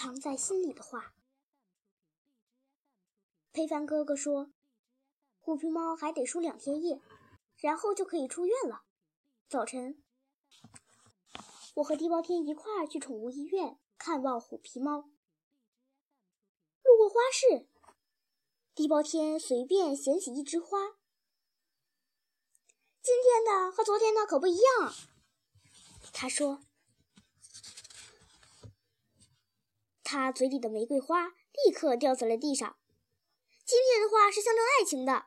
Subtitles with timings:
[0.00, 1.12] 藏在心里的话。
[3.52, 4.50] 裴凡哥哥说
[5.40, 7.02] ：“虎皮猫还得输两天液，
[7.58, 8.84] 然后就可以出院了。”
[9.46, 10.02] 早晨，
[11.74, 15.10] 我和地包天一块儿去宠物医院看望虎皮猫。
[16.82, 17.68] 路过花市，
[18.74, 20.96] 地包天随便捡起一枝花。
[23.02, 24.94] 今天的和昨天的可不一样，
[26.14, 26.62] 他说。
[30.10, 32.76] 他嘴里的玫瑰花立刻掉在了地上。
[33.64, 35.26] 今天的话是象征爱情的。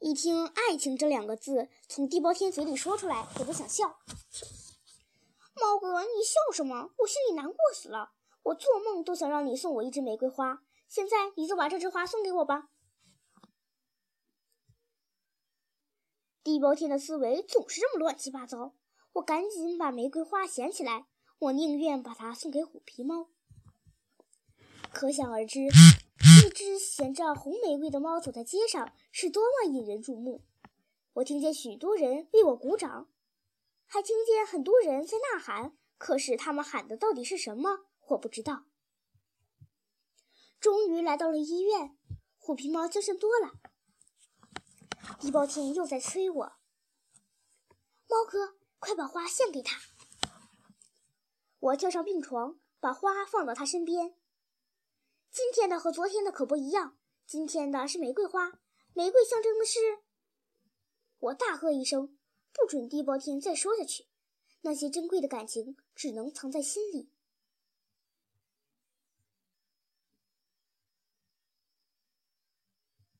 [0.00, 3.98] 一听“爱情”这两个字从地包天嘴里说出来，我都想笑。
[5.54, 6.90] 猫哥，你笑什么？
[6.98, 8.12] 我心里难过死了。
[8.42, 10.62] 我做梦都想让你送我一支玫瑰花。
[10.86, 12.68] 现在你就把这枝花送给我吧。
[16.44, 18.74] 地包天的思维总是这么乱七八糟。
[19.14, 21.06] 我赶紧把玫瑰花捡起来。
[21.38, 23.30] 我宁愿把它送给虎皮猫。
[24.96, 30.42] 可想而知，一只衔着红玫瑰的猫走在街上是多么引人注目。
[31.12, 33.06] 我听见许多人为我鼓掌，
[33.84, 35.76] 还听见很多人在呐喊。
[35.98, 38.64] 可是他们喊的到底是什么，我不知道。
[40.58, 41.94] 终于来到了医院，
[42.38, 43.52] 虎皮猫精神多了。
[45.20, 46.52] 地包天又在催我
[48.08, 49.78] ：“猫哥，快把花献给他。”
[51.60, 54.14] 我跳上病床，把花放到他身边。
[55.30, 56.96] 今天的和昨天的可不一样。
[57.26, 58.60] 今天的是玫瑰花，
[58.92, 59.78] 玫瑰象征的是……
[61.18, 62.18] 我大喝一声，
[62.52, 64.06] 不准地包天再说下去。
[64.62, 67.10] 那些珍贵的感情只能藏在心里。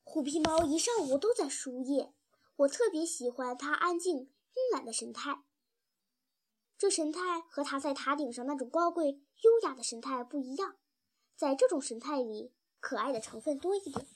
[0.02, 2.14] 虎皮猫一上午都在输液，
[2.56, 5.44] 我特别喜欢它安静、慵懒的神态。
[6.78, 10.78] 这神态和它在塔顶上那种高贵、优雅的神态不一样。
[11.36, 14.06] 在这种神态里，可爱的成分多一点。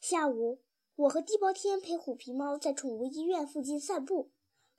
[0.00, 0.62] 下午，
[0.94, 4.30] 我和地包天陪虎皮猫在宠物医院附近散步。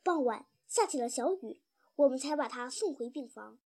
[0.03, 1.62] 傍晚下起了小雨，
[1.96, 3.59] 我们才把它送回病房。